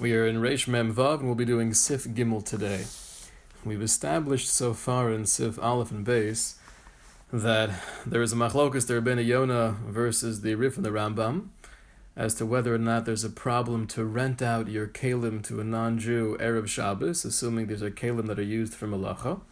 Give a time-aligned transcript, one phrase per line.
[0.00, 2.86] We are in Reish Mem Vav and we'll be doing Sif Gimel today.
[3.66, 6.54] We've established so far in Sif Aleph and Beis
[7.30, 7.68] that
[8.06, 11.48] there is a machlokus there ben Yonah versus the Rif and the Rambam
[12.16, 15.64] as to whether or not there's a problem to rent out your kalim to a
[15.64, 19.42] non-Jew Erev Shabbos, assuming these are kalim that are used for malacha.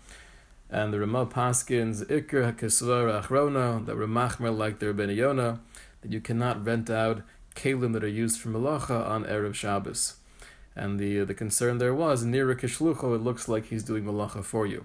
[0.71, 5.61] And the Ramah Paskins Iker HaKesvar Achrona that Ramachmer like the ben Yonah
[6.01, 7.21] that you cannot rent out
[7.55, 10.15] kalim that are used for malacha on Erev Shabbos.
[10.79, 14.65] And the the concern there was near Kishlucho, it looks like he's doing malacha for
[14.65, 14.85] you.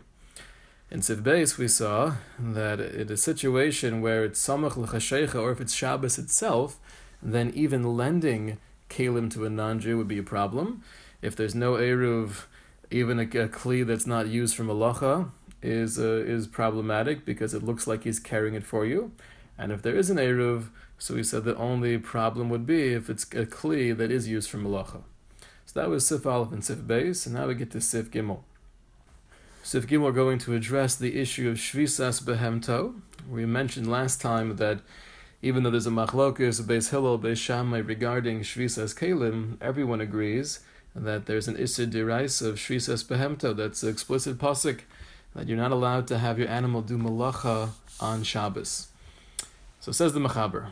[0.90, 5.62] In Sif Beis, we saw that in a situation where it's samach l'chashecha, or if
[5.62, 6.80] it's Shabbos itself,
[7.21, 8.58] then even lending
[8.90, 10.84] kalim to a non-Jew would be a problem.
[11.21, 12.46] If there's no eruv,
[12.90, 15.30] even a, a kli that's not used for malacha
[15.62, 19.12] is uh, is problematic because it looks like he's carrying it for you.
[19.60, 23.12] And if there is an eruv, so we said the only problem would be if
[23.12, 25.04] it's a kli that is used for malacha.
[25.73, 28.41] So that was Sif Aleph and Sif Beis, and now we get to Sif Gimel.
[29.63, 33.02] Sif Gimel are going to address the issue of Shvisas Behemto.
[33.27, 34.82] We mentioned last time that
[35.41, 40.60] even though there's a machlokus, a Beis Hillel, Beis Shammai regarding Shvisas Kalim, everyone agrees
[40.94, 43.55] that there's an Isid Dirais of Shvisas Behemto.
[43.55, 44.82] That's an explicit pasuk
[45.34, 48.90] that you're not allowed to have your animal do malacha on Shabbos.
[49.79, 50.68] So says the Machaber.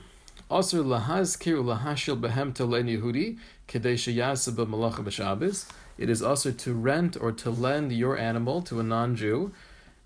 [0.51, 3.37] Also lahazkir lahashil behemto len Yehudi
[3.69, 5.71] kedei sheyasa b'malacha b'Shabbos.
[5.97, 9.53] It is also to rent or to lend your animal to a non-Jew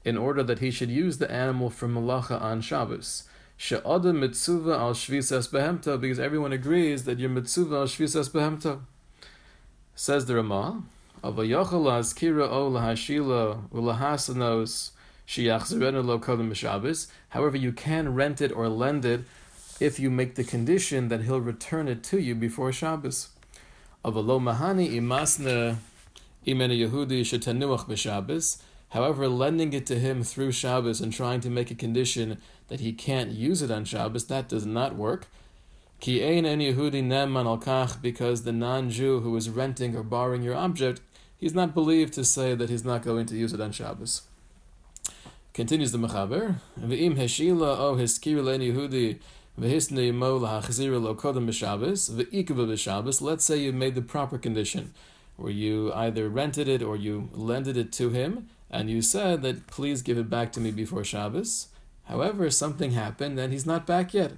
[0.03, 3.23] in order that he should use the animal for malacha on Shabbos.
[3.57, 8.81] She'ada mitzuva al shvisas behemto because everyone agrees that you're mitzuva al shvisas behemto.
[9.95, 10.83] Says the Ramah,
[11.23, 14.91] Avayachal azkira o lahashila ulahasanos
[15.27, 17.07] sheyachzerenu lo b'Shabbos.
[17.29, 19.21] However, you can rent it or lend it
[19.79, 23.29] if you make the condition that he'll return it to you before Shabbos.
[28.89, 32.93] However, lending it to him through Shabbos and trying to make a condition that he
[32.93, 35.27] can't use it on Shabbos, that does not work.
[36.01, 37.57] Neman al
[38.01, 41.01] because the non-Jew who is renting or borrowing your object,
[41.37, 44.21] he's not believed to say that he's not going to use it on Shabbos.
[45.53, 46.55] Continues the Mechaber,
[49.57, 50.11] Let's say you
[53.73, 54.93] made the proper condition,
[55.37, 59.67] where you either rented it or you lended it to him, and you said that
[59.67, 61.67] please give it back to me before Shabbos.
[62.03, 64.33] However, something happened and he's not back yet.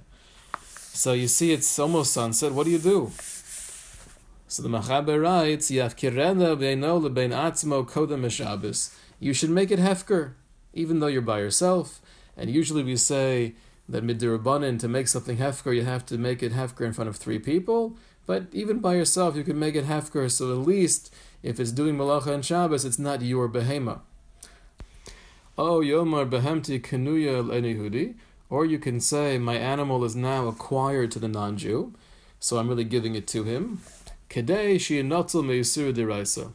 [0.62, 2.52] So you see, it's almost sunset.
[2.52, 3.10] What do you do?
[4.46, 6.28] So the Machaber writes, atzmo
[9.20, 10.32] You should make it hefker,
[10.72, 12.00] even though you're by yourself.
[12.36, 13.54] And usually we say
[13.88, 17.16] that midirabbanin to make something hefker, you have to make it hefker in front of
[17.16, 17.96] three people.
[18.26, 20.30] But even by yourself, you can make it hefker.
[20.30, 24.00] So at least if it's doing malacha and Shabbos, it's not your behema.
[25.56, 28.14] Oh, yomar behemti kenuya lenihudi.
[28.50, 31.92] Or you can say, my animal is now acquired to the non-Jew,
[32.40, 33.82] so I'm really giving it to him.
[34.30, 36.52] Kedei shi'inotzel meisur deraisa.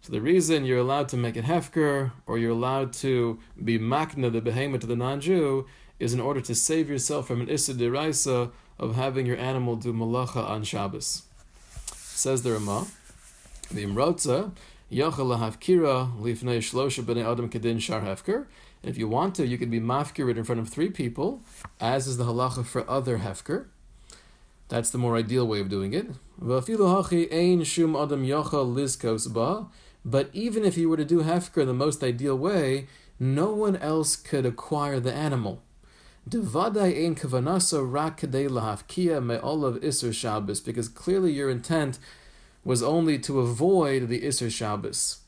[0.00, 4.32] So the reason you're allowed to make it hefker, or you're allowed to be makna
[4.32, 5.66] the behemoth to the non-Jew,
[5.98, 9.92] is in order to save yourself from an issa deraisa of having your animal do
[9.92, 11.22] malacha on Shabbos.
[11.94, 12.86] Says the Ramah,
[13.70, 14.52] the Imrotza,
[14.90, 18.46] Yachal lahavkira lifnei shlosha b'nei adam kedin shar hefker.
[18.82, 21.42] And if you want to, you can be mafkirid in front of three people,
[21.80, 23.66] as is the halacha for other hefker.
[24.68, 26.06] That's the more ideal way of doing it.
[26.38, 26.68] But
[30.32, 32.86] even if you were to do hefker the most ideal way,
[33.18, 35.62] no one else could acquire the animal.
[36.28, 42.00] Devadai ein kavanasa rak kadei lahafkia me'olav iser Shabbos, because clearly your intent
[42.64, 45.20] was only to avoid the iser Shabbos.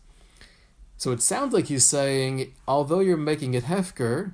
[0.97, 4.33] So it sounds like he's saying, although you're making it hefker,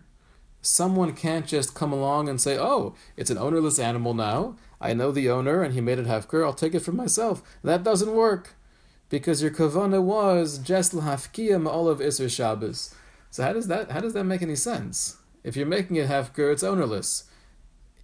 [0.63, 4.57] someone can't just come along and say, oh, it's an ownerless animal now.
[4.81, 6.43] I know the owner and he made it hefker.
[6.45, 7.43] I'll take it for myself.
[7.63, 8.55] That doesn't work
[9.10, 12.95] because your kavana was just lahafkia me'olav iser Shabbos.
[13.31, 15.19] So how does that how does that make any sense?
[15.45, 17.25] If you're making it hefker, it's ownerless.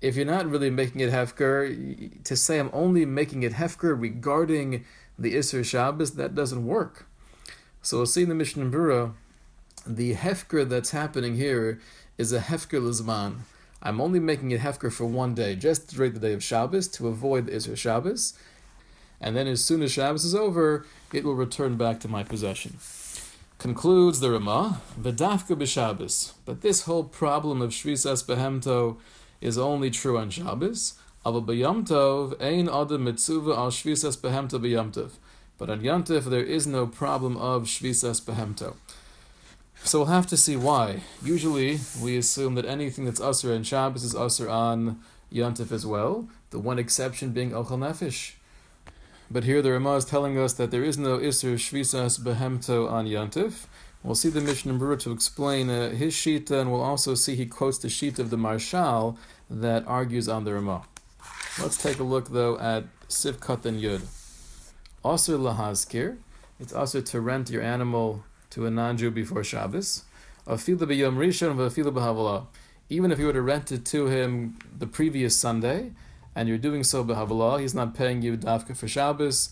[0.03, 4.85] If you're not really making it hefker, to say I'm only making it hefker regarding
[5.19, 7.07] the Isser Shabbos, that doesn't work.
[7.83, 9.15] So we'll see in the Mishnah Berurah,
[9.87, 11.81] the hefker that's happening here
[12.19, 13.39] is a hefker lizman.
[13.83, 17.09] I'm only making it hefker for one day, just during the day of Shabbos, to
[17.09, 18.35] avoid the Isser Shabbos.
[19.21, 22.77] And then as soon as Shabbos is over, it will return back to my possession.
[23.61, 26.33] Concludes the Ramah, V'dafka b'Shabbos.
[26.47, 28.97] But this whole problem of Shvisas behemto
[29.43, 30.95] is only true on Shabbos.
[31.27, 35.11] Aval b'Yom ein adam mitzuva al Shvisas behemto b'Yom
[35.59, 38.77] but on Yantif there is no problem of Shvisas Behemto.
[39.85, 41.03] So we'll have to see why.
[41.23, 46.31] Usually we assume that anything that's Usr and Shabbos is Usr on Yantif as well,
[46.49, 48.37] the one exception being Ochel Nefesh.
[49.33, 53.07] But here the Ramah is telling us that there is no Isser Shvisas Behemto on
[53.07, 53.67] Yantif.
[54.03, 57.47] We'll see the Mishnah Berurah to explain uh, his Shita, and we'll also see he
[57.47, 59.17] quotes the Shita of the Marshal
[59.49, 60.83] that argues on the Ramah.
[61.63, 64.03] Let's take a look though at Sivkat and Yud.
[65.05, 66.17] Also lahazkir,
[66.59, 70.05] it's also to rent your animal to a non-Jew before Shabbos.
[70.45, 72.47] Afilu b'yom rishon v'afilu b'havala.
[72.89, 75.93] Even if you were to rent it to him the previous Sunday,
[76.35, 79.51] and you're doing so b'havala, he's not paying you dafka for Shabbos.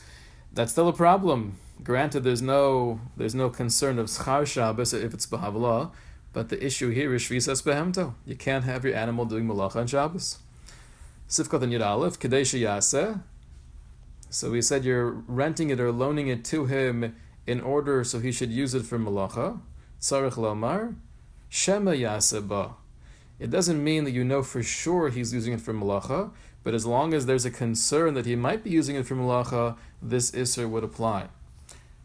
[0.53, 1.59] That's still a problem.
[1.83, 5.91] Granted, there's no there's no concern of schar Shabbos if it's b'havala,
[6.33, 8.15] but the issue here is shvisas behemto.
[8.25, 10.39] You can't have your animal doing malacha on Shabbos.
[11.29, 12.55] Sifkat and Yud Aleph, Kadesh
[14.31, 17.17] so we said you're renting it or loaning it to him
[17.47, 19.61] in order so he should use it for malacha.
[20.01, 20.97] Tzarech lomar,
[21.49, 22.75] shema yaseba.
[23.39, 26.31] It doesn't mean that you know for sure he's using it for malacha,
[26.69, 29.75] but as long as there's a concern that he might be using it for malacha,
[30.03, 31.29] this iser would apply.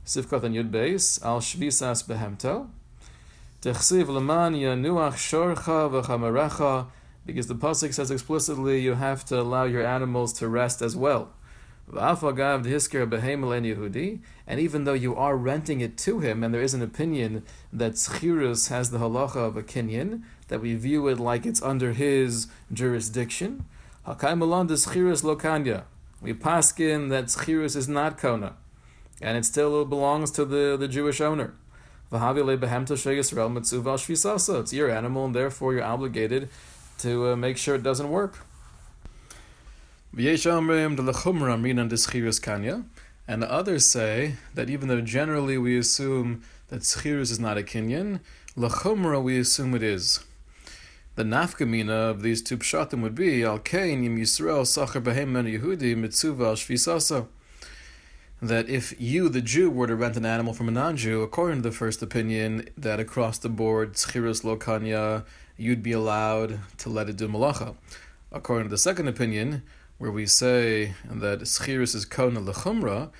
[0.06, 2.70] Sivkat and Yud Beis, al shvisas behemto.
[3.62, 6.88] Techsiv leman yanuach shorcha v'chamarecha,
[7.26, 11.34] because the pasuk says explicitly you have to allow your animals to rest as well.
[11.92, 12.20] And
[14.62, 17.44] even though you are renting it to him, and there is an opinion
[17.74, 21.92] that Schirus has the halacha of a kinyan, that we view it like it's under
[21.92, 23.66] his jurisdiction,
[24.06, 25.84] Hakai Malan de Schirus Lokanya.
[26.22, 28.56] We paskin that Schirus is not Kona,
[29.22, 31.54] and it still belongs to the, the Jewish owner.
[32.12, 32.22] It's
[34.74, 36.50] your animal, and therefore you're obligated
[37.00, 38.40] to uh, make sure it doesn't work.
[40.14, 40.26] And
[43.42, 48.20] the others say that even though generally we assume that schirus is not a kinyan,
[48.58, 50.20] lachumra we assume it is.
[51.16, 55.96] The nafkamina of these two pshatim would be al kain yim Yisrael sacher behem Yehudi
[55.96, 57.28] mitzuva shvisasa.
[58.42, 61.70] That if you, the Jew, were to rent an animal from a non-Jew, according to
[61.70, 65.24] the first opinion, that across the board schirus lokanya,
[65.56, 67.76] you'd be allowed to let it do malacha.
[68.32, 69.62] According to the second opinion,
[70.00, 73.12] where we say that Schiris is Kona Lechumra,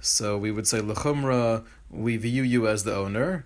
[0.00, 3.44] so we would say Lechumra, we view you as the owner.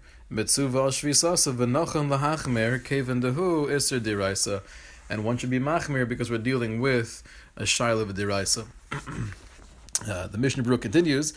[3.20, 4.62] Dehu.
[5.08, 7.22] And one should be machmir because we're dealing with
[7.56, 8.66] a shaila of diraisa.
[10.08, 11.32] uh, the Mishnah Berurah continues,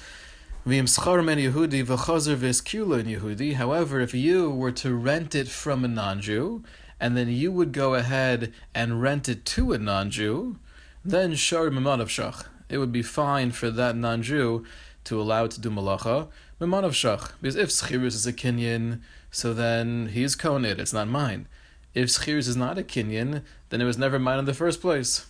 [3.56, 6.64] However, if you were to rent it from a non-Jew,
[7.00, 10.58] and then you would go ahead and rent it to a non-Jew,
[11.06, 12.46] then shar of shach.
[12.68, 14.66] It would be fine for that non-Jew
[15.06, 16.28] to allow it to do malacha
[16.60, 19.00] Because if schirus is a kinyan,
[19.32, 20.78] so then he's konid.
[20.78, 21.48] It's not mine.
[21.94, 25.26] If schirus is not a kinyan, then it was never mine in the first place.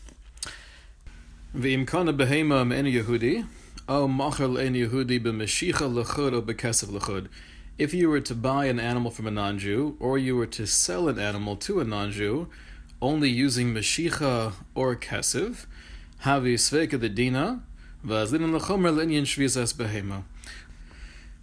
[1.56, 3.46] Behema en Yehudi,
[3.88, 7.28] en Yehudi b'meshicha lechud o lechud.
[7.78, 11.08] If you were to buy an animal from a non-Jew, or you were to sell
[11.08, 12.50] an animal to a non-Jew,
[13.02, 15.66] only using Mashicha or Kesiv,
[16.24, 17.62] Havi Sveka the Dina,
[18.06, 20.24] Vazlin Lachomer Linyan Shvizas Behema.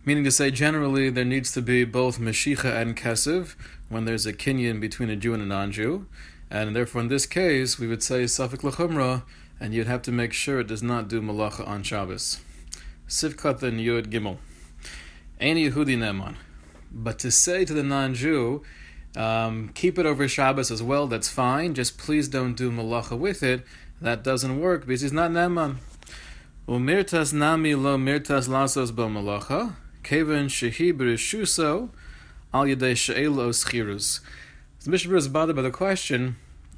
[0.06, 3.56] Meaning to say, generally, there needs to be both Mashicha and Kesiv
[3.88, 6.06] when there's a kinyan between a Jew and a non Jew.
[6.48, 9.24] And therefore, in this case, we would say Safik Lachumra,
[9.58, 12.40] and you'd have to make sure it does not do Malacha on Shabbos.
[13.08, 14.38] Sivkat and Yud Gimel.
[15.40, 16.36] Any Yehudi Neman.
[16.92, 18.62] But to say to the non Jew,
[19.16, 21.74] um, keep it over Shabbos as well, that's fine.
[21.74, 23.66] Just please don't do malacha with it.
[24.00, 25.78] That doesn't work because he's not neman.
[26.68, 29.74] Umirtas nami lo mirtas lasos bo malacha.
[30.06, 31.88] Kevin shehi b'rishuso
[32.54, 34.20] al yedei she'elo schirus.
[34.84, 36.36] The Mishnah is bothered by the question,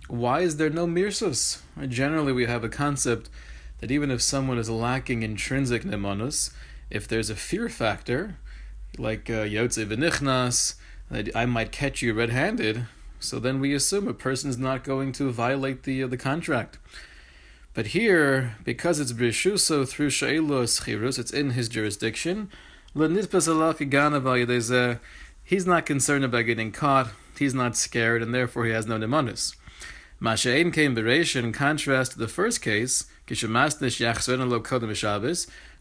[0.08, 1.60] why is there no mirsus?
[1.86, 3.28] Generally, we have a concept
[3.80, 6.54] that even if someone is lacking intrinsic nemanus,
[6.88, 8.38] if there's a fear factor,
[8.96, 10.76] like uh, yotze v'nichnas,
[11.10, 12.86] that I might catch you red-handed,
[13.20, 16.78] so then we assume a person's not going to violate the uh, the contract.
[17.74, 22.50] But here, because it's brishuso through shailu schirus, it's in his jurisdiction.
[22.94, 23.36] He's
[25.66, 27.10] not concerned about getting caught.
[27.38, 29.54] He's not scared, and therefore he has no nemanus.
[30.20, 33.04] Masha'in came in contrast to the first case,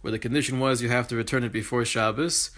[0.02, 2.52] where the condition was you have to return it before Shabbos.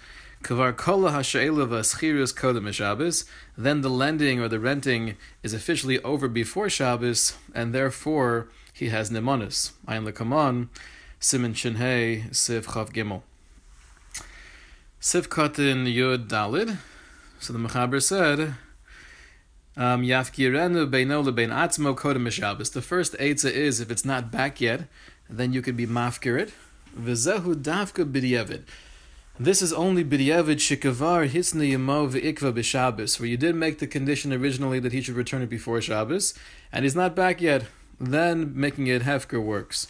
[0.43, 3.25] Kavar kola kodem Shabbos,
[3.57, 9.09] then the lending or the renting is officially over before Shabbos, and therefore he has
[9.09, 9.71] nemonis.
[9.87, 10.69] Ayin lekamon,
[11.19, 13.21] simin shinhei siv chav gimel.
[15.01, 16.77] Sivkatin Yud Dalid.
[17.39, 18.55] So the Mechaber said,
[19.77, 22.71] um, Yafkirenu beino lebein atzmo kodem Shabbos.
[22.71, 24.89] The first eitzah is if it's not back yet,
[25.29, 26.51] then you could be mafkirit.
[26.99, 28.63] V'zehu davka b'diavad.
[29.39, 34.33] This is only b'diavad shikavar hisni yemo v'ikva b'Shabbos, where you did make the condition
[34.33, 36.33] originally that he should return it before Shabbos,
[36.73, 37.67] and he's not back yet.
[38.01, 39.87] Then making it hefker works.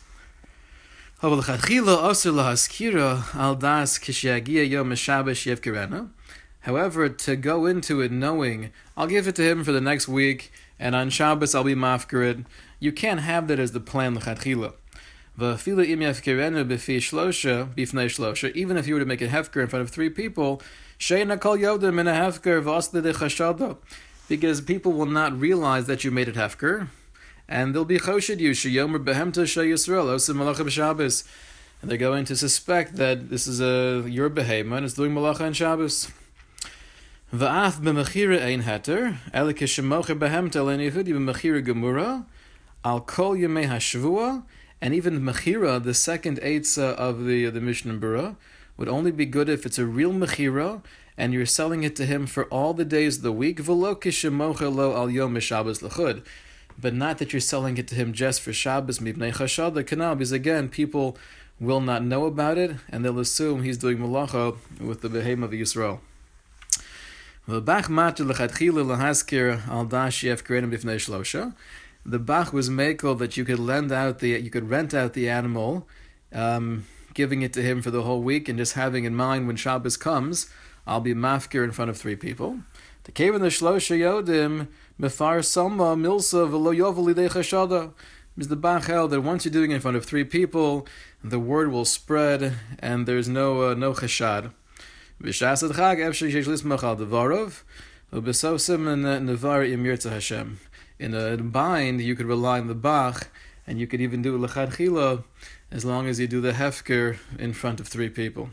[6.62, 10.50] However, to go into it knowing, I'll give it to him for the next week,
[10.80, 12.46] and on Shabbos I'll be mafkarid,
[12.80, 14.76] you can't have that as the plan l'chadchila.
[18.56, 20.62] Even if you were to make a hefker in front of three people,
[24.30, 26.88] because people will not realize that you made it hefker,
[27.50, 31.27] and they'll be choshid you sheyomer behemta sheyisrael osim malacha b'Shabbos,
[31.82, 35.41] and they're going to suspect that this is a your behema and it's doing malacha
[35.41, 36.12] and Shabbos.
[37.34, 42.25] Va'af b'mechira ein heter ele kishemocher behemta len Yehudi b'mechira gemura
[42.86, 44.44] al kol yemei hashvua
[44.79, 48.36] and even mechira, the second eitzah of the the Mishnah Berurah,
[48.77, 50.84] would only be good if it's a real mechira
[51.18, 53.60] and you're selling it to him for all the days of the week.
[53.60, 56.24] V'lo kishemocher lo al yom Shabbos lechud
[56.79, 60.15] but not that you're selling it to him just for Shabbos, mibnei chashad, the canal,
[60.15, 61.17] because again, people
[61.59, 65.51] will not know about it, and they'll assume he's doing malacha with the behem of
[65.51, 66.00] Yisrael.
[67.48, 67.89] The Bach
[72.53, 75.88] was makel that you could lend out the you could rent out the animal,
[76.31, 79.55] um, giving it to him for the whole week, and just having in mind when
[79.55, 80.48] Shabbos comes,
[80.88, 82.59] I'll be mafkir in front of three people.
[83.03, 84.67] The cave in the shlosha yodim
[85.00, 87.94] Mefar Sama Milsa Velo Yovali Chashada.
[88.38, 90.86] Is the Bach held that once you're doing it in front of three people,
[91.24, 94.51] the word will spread and there's no uh, no chashad.
[95.22, 96.82] V'shasad chag efshir yesh lismach
[98.12, 98.84] u'besosim
[99.24, 100.60] nevar im Hashem.
[101.00, 103.29] In a bind, you could rely on the Bach,
[103.65, 105.24] and you could even do lechad chila,
[105.72, 108.50] as long as you do the hefker in front of three people.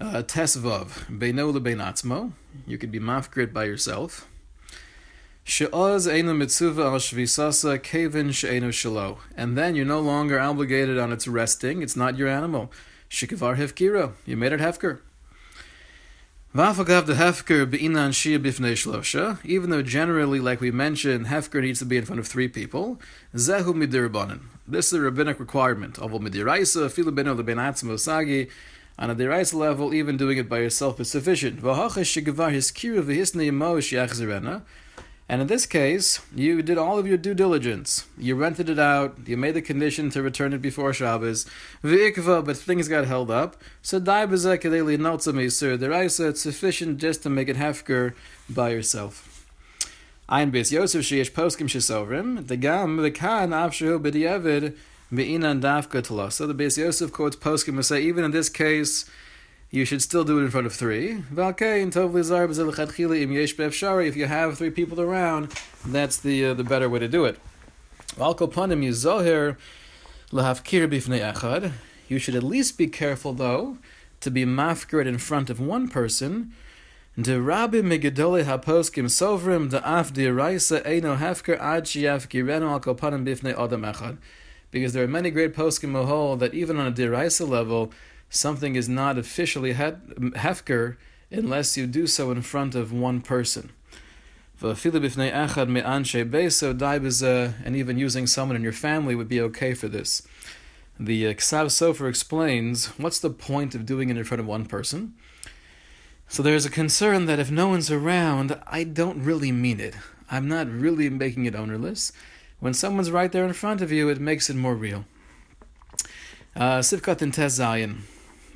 [0.00, 2.32] Uh, Tesvav, beino lebeinatzmo,
[2.66, 4.28] you could be mafkrit by yourself.
[5.46, 5.68] And
[9.58, 11.82] then you're no longer obligated on its resting.
[11.82, 12.72] It's not your animal.
[13.10, 14.12] Shikavar hefkira.
[14.24, 15.00] You made it hefker.
[19.44, 22.98] Even though generally, like we mentioned, hefker needs to be in front of three people.
[23.34, 24.40] Zehu.
[24.66, 25.96] This is a rabbinic requirement.
[25.96, 28.48] Osagi.
[28.98, 31.60] On a deraisa level, even doing it by yourself is sufficient.
[35.26, 38.06] And in this case, you did all of your due diligence.
[38.18, 41.46] You rented it out, you made the condition to return it before Shabbos,
[41.82, 43.56] v'ikva, but things got held up.
[43.80, 48.12] So dai b'zekadeli notzami sir deraisa, it's sufficient just to make it hefker
[48.50, 49.46] by yourself.
[50.28, 54.76] Ein bis Yosef sheyesh poskim shesovrim, the gam v'kan avshehu b'di'evid
[55.10, 56.46] talasa.
[56.46, 59.08] The Beis Yosef quotes poskim to say, even in this case,
[59.74, 61.24] you should still do it in front of three.
[61.36, 61.60] If
[64.16, 65.52] you have three people around,
[65.84, 67.40] that's the uh, the better way to do it.
[72.08, 73.78] You should at least be careful, though,
[74.20, 76.52] to be mafkirid in front of one person.
[77.16, 77.80] Rabbi
[79.18, 79.70] Sovrim
[80.84, 81.58] Eino Hefker.
[84.70, 87.92] Because there are many great poskim who that even on a deraisa level,
[88.34, 90.96] something is not officially hefker
[91.30, 93.70] unless you do so in front of one person.
[94.62, 94.76] And
[97.76, 100.26] even using someone in your family would be okay for this.
[100.98, 104.64] The uh, Ksav Sofer explains what's the point of doing it in front of one
[104.64, 105.14] person?
[106.28, 109.96] So there's a concern that if no one's around, I don't really mean it.
[110.30, 112.12] I'm not really making it ownerless.
[112.60, 115.04] When someone's right there in front of you, it makes it more real.
[116.54, 118.02] Uh, Sivkat in Tez Zayin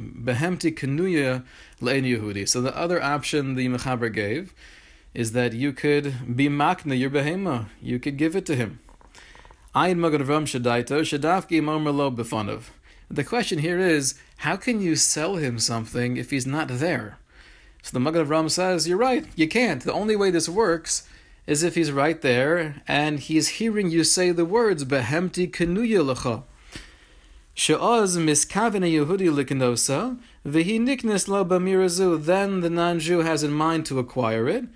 [0.00, 1.44] behemti kenuya
[1.80, 2.48] le'en Yehudi.
[2.48, 4.54] So the other option the Mechaber gave
[5.14, 7.66] is that you could be makna your behema.
[7.82, 8.80] You could give it to him.
[9.74, 12.62] Ayin shadaito shadafki.
[13.10, 17.18] The question here is, how can you sell him something if he's not there?
[17.82, 19.82] So the Magen Avraham says, you're right, you can't.
[19.82, 21.08] The only way this works
[21.46, 26.42] is if he's right there and he's hearing you say the words, behemti kenuya lecha.
[27.58, 32.24] She'oz miskaven Yehudi liknosa, v'hi niknes lo b'mirazu.
[32.24, 34.66] Then the non-Jew has in mind to acquire it,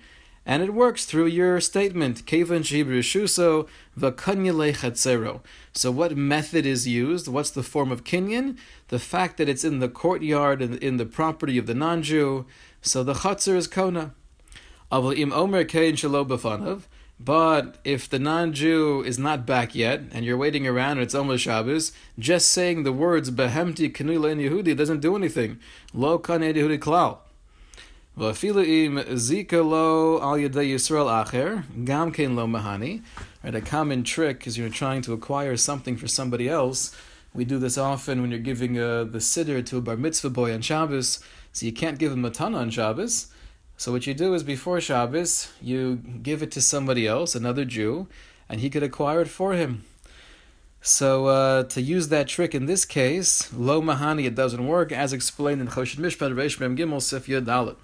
[0.45, 5.39] And it works through your statement, Kevan Shuso Vakanyale
[5.73, 7.29] So what method is used?
[7.29, 8.57] What's the form of kinyan?
[8.89, 12.45] The fact that it's in the courtyard and in the property of the non-Jew.
[12.81, 14.13] So the Chatzer is Kona.
[14.91, 16.81] Im Omer Kein Shalo Bafanav.
[17.19, 21.43] But if the non-Jew is not back yet, and you're waiting around and it's almost
[21.43, 25.59] Shabbos, just saying the words "behemti kanula Yehudi" doesn't do anything.
[25.93, 27.19] Lo kan Yehudi klal.
[28.17, 33.01] V'afilu im zika lo al yedei Yisrael acher gam kein lo mahani.
[33.43, 36.95] Right, a common trick is you're trying to acquire something for somebody else.
[37.33, 40.53] We do this often when you're giving uh, the siddur to a bar mitzvah boy
[40.53, 41.19] on Shabbos,
[41.51, 43.32] so you can't give him a ton on Shabbos.
[43.77, 48.07] So what you do is before Shabbos, you give it to somebody else, another Jew,
[48.47, 49.83] and he could acquire it for him.
[50.81, 55.13] So uh, to use that trick in this case, lo mahani, it doesn't work, as
[55.13, 57.75] explained in Choshen Mishpat Reish Mem Gimel Sif Yud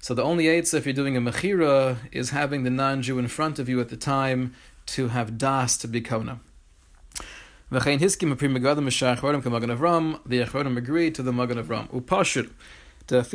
[0.00, 3.58] So the only eitzah if you're doing a mechira is having the non-Jew in front
[3.58, 4.52] of you at the time
[4.86, 6.40] to have das to be kona.
[7.70, 8.36] The Achrodim
[10.76, 11.88] agree to the Magen Avraham.
[11.88, 12.50] Upashur,
[13.12, 13.26] And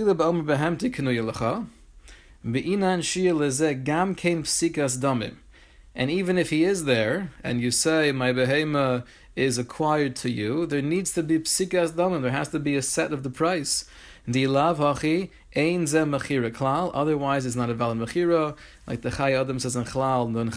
[6.11, 9.03] even if he is there, and you say, my behema
[9.35, 12.81] is acquired to you, there needs to be psikas damim, there has to be a
[12.81, 13.85] set of the price.
[14.27, 18.55] The hachi mechira klal, otherwise it's not a valid mechira,
[18.87, 20.51] like the Chai Adam says in Chlal nun.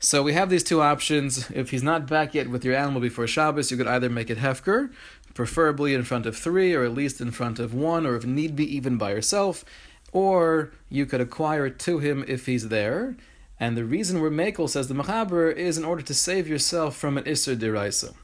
[0.00, 1.50] So we have these two options.
[1.50, 4.38] If he's not back yet with your animal before Shabbos, you could either make it
[4.38, 4.92] hefker,
[5.38, 8.56] preferably in front of three, or at least in front of one, or if need
[8.56, 9.64] be, even by yourself,
[10.10, 13.16] or you could acquire it to him if he's there.
[13.60, 17.16] And the reason we're makel, says the Machaber, is in order to save yourself from
[17.16, 18.14] an Isser Diraisa.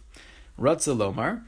[0.58, 1.44] Ratza Lomar.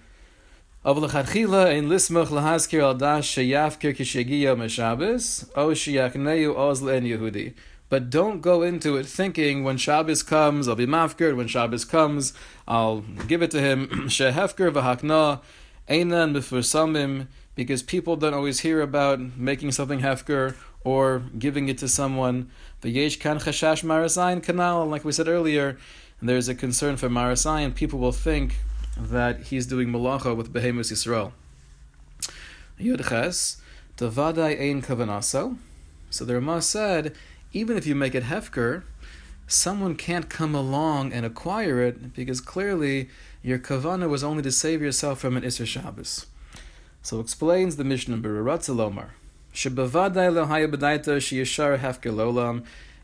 [0.85, 7.54] ein lismach lahazkir al dash kishegiya meshabes, Yehudi.
[7.88, 11.37] But don't go into it thinking when Shabbos comes, I'll be mafkir.
[11.37, 12.33] When Shabbos comes,
[12.66, 13.87] I'll give it to him.
[14.09, 15.40] Shehefker v'hakna
[15.88, 21.89] einan b'fursamim, because people don't always hear about making something hefker or giving it to
[21.89, 22.50] someone.
[22.82, 25.78] V'yesh kan chashash marasayin kanal, like we said earlier,
[26.21, 27.73] there's a concern for marasayin.
[27.75, 28.56] People will think
[28.97, 31.32] that he's doing malacha with behemoth Yisrael.
[32.80, 33.60] Yudches,
[33.97, 35.56] davadai ein kavanaso.
[36.10, 37.15] So the Ramah said
[37.52, 38.82] even if you make it hefker,
[39.47, 43.09] someone can't come along and acquire it because clearly
[43.43, 46.26] your kavana was only to save yourself from an Isser Shabbos.
[47.02, 49.11] So explains the Mishnah Beratzalomar.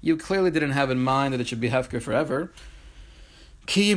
[0.05, 2.50] You clearly didn't have in mind that it should be hefker forever.
[3.68, 3.94] You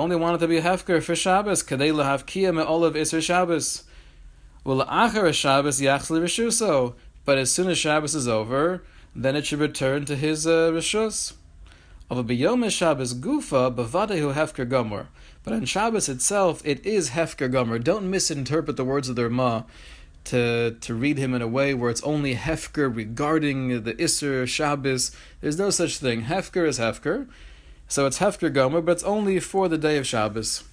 [0.00, 1.62] only wanted to be hefker for Shabbos.
[1.62, 3.84] Kadei lahav kiyam olav Isser Shabbos.
[5.34, 5.80] Shabbos.
[7.28, 11.34] But as soon as Shabbos is over, then it should return to his uh, rishus.
[12.08, 15.08] Of a biyom Shabbos gufa bavadehu hefker gomer.
[15.44, 17.78] But on Shabbos itself, it is hefker gomer.
[17.78, 19.66] Don't misinterpret the words of the Rama
[20.24, 25.10] to to read him in a way where it's only hefker regarding the Isser Shabbos.
[25.42, 26.22] There's no such thing.
[26.22, 27.28] Hefker is hefker,
[27.88, 30.64] so it's hefker gomer, but it's only for the day of Shabbos.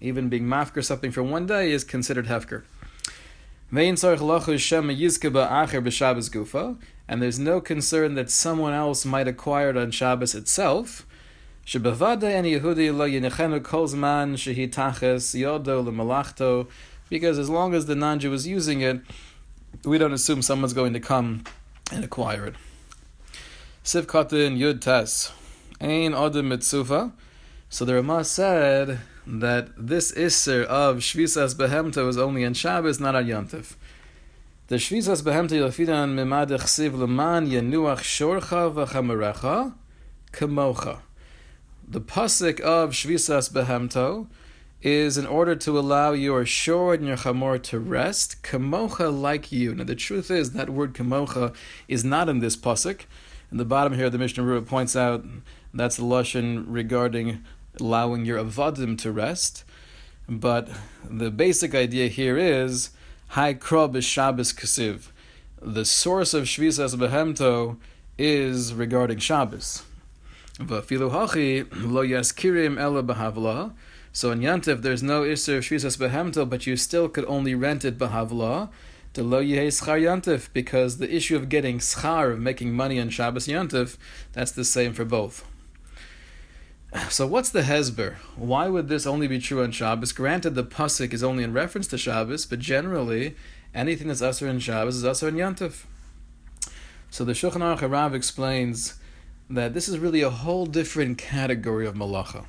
[0.00, 2.64] Even being mafker something for one day is considered hefker.
[7.08, 11.06] And there's no concern that someone else might acquire it on Shabbos itself.
[17.08, 19.00] Because as long as the non-Jew is using it,
[19.84, 21.44] we don't assume someone's going to come
[21.92, 22.54] and acquire it.
[23.86, 25.30] Sivkatin Yud Tes.
[25.80, 27.12] Ein Adam Mitzufa.
[27.68, 33.14] So the Rama said that this Isser of Shvisas Behemta was only on Shabbos, not
[33.14, 33.76] on Yontif.
[34.66, 39.74] The Shvisas Behemta Yofidan Mimad Chsiv Leman Yenuach Shorcha V'Chamarecha
[40.32, 40.98] Kamocha.
[41.86, 44.26] The pasuk of Shvisas Behemto
[44.82, 49.76] is in order to allow your shor and your chamor to rest, kamocha like you.
[49.76, 51.54] Now the truth is that word kamocha
[51.86, 53.02] is not in this pasuk.
[53.50, 55.24] In the bottom here, the Mishnah Ruah points out
[55.72, 57.44] that's the lashon regarding
[57.80, 59.64] allowing your avodim to rest.
[60.28, 60.68] But
[61.08, 62.90] the basic idea here is
[63.28, 65.08] Hai Krob is Shabbos Kasiv.
[65.62, 67.76] The source of Shvisas Behemto
[68.18, 69.84] is regarding Shabbos.
[70.58, 70.80] Lo.
[74.12, 77.84] So in Yantiv, there's no Isser of Shvisas Behemto, but you still could only rent
[77.84, 78.70] it bahavla
[79.16, 83.48] the lo schar yantif, because the issue of getting schar, of making money on Shabbos
[83.48, 83.96] yantif,
[84.32, 85.44] that's the same for both.
[87.10, 88.14] So what's the hesber?
[88.36, 90.12] Why would this only be true on Shabbos?
[90.12, 93.34] Granted, the pasuk is only in reference to Shabbos, but generally,
[93.74, 95.84] anything that's usher in Shabbos is usher in Yantif.
[97.10, 98.94] So the Shulchan Aruch Rav explains
[99.50, 102.44] that this is really a whole different category of malacha.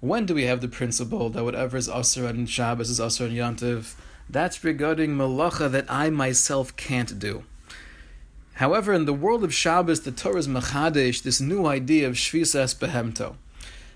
[0.00, 3.32] When do we have the principle that whatever is usher on Shabbos is usher in
[3.32, 3.94] Yantiv?
[4.30, 7.42] That's regarding malacha that I myself can't do.
[8.54, 12.76] However, in the world of Shabbos, the Torah is machadesh, this new idea of shvisas
[12.78, 13.34] behemto.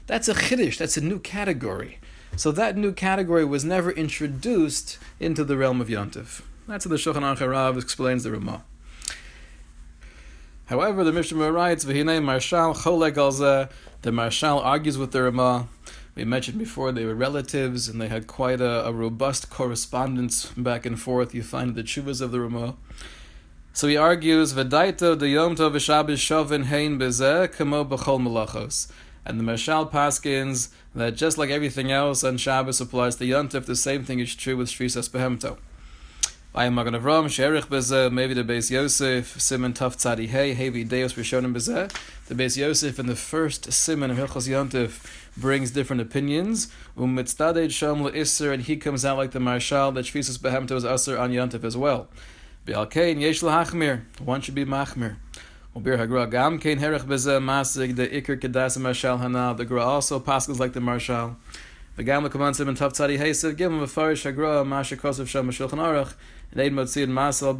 [0.08, 2.00] That's a chiddush, that's a new category.
[2.34, 6.42] So that new category was never introduced into the realm of Yontif.
[6.66, 8.64] That's how the Shulchan Aruch explains the Ramah.
[10.66, 13.70] However, the Mishnah writes, "V'hinei Marshal choleg alzeh."
[14.02, 15.68] The Marshal argues with the Ramah.
[16.14, 20.86] We mentioned before they were relatives and they had quite a, a robust correspondence back
[20.86, 21.34] and forth.
[21.34, 22.76] You find the chuvas of the Ramah.
[23.72, 28.92] So he argues, "V'daito de yom shovin hein bezeh kamo b'chol malachos."
[29.26, 33.74] And the Marshal Paskins that just like everything else on Shabbos applies to Yontif, the
[33.74, 35.56] same thing is true with Shvisas Behemto.
[36.56, 40.88] I am Magen Avram, Sherich Bezeh, maybe the Beis Yosef, Simon Taf Tzadi Hey, Hevi
[40.88, 41.92] Deus Rishonim Bezeh.
[42.26, 45.04] The Beis Yosef in the first Simon of Hilchos Yontif
[45.36, 46.68] brings different opinions.
[46.96, 51.18] Umitztaded Shom Isser, and he comes out like the Marshal that Shvisas Behemto is Asr
[51.18, 52.06] on Yontif as well.
[52.64, 55.16] Bialkein Yesh Lahachmir, one should be Machmir.
[55.74, 59.56] Ubir Hagra Gam Kain Herech Beze Masig the Iker Kedas Marshal Hana.
[59.56, 61.36] The Gra also passes like the Marshal.
[61.96, 66.14] The Gam Kamansim and Tav Tzadi Hesev Gim Mefarish Hagra Masha Kosov Sham Shulchan Aruch
[66.54, 67.56] and Eid Masal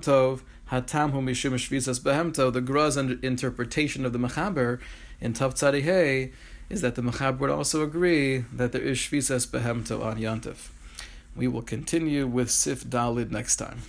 [0.00, 2.50] Tov Hatam Hu.
[2.50, 4.80] The Gra's interpretation of the Mechaber
[5.20, 6.32] in Tav Tzadi Hey
[6.68, 10.70] is that the Mechaber would also agree that there is Shvisas Behemto on Yantif.
[11.36, 13.82] We will continue with Sif Dalid next time.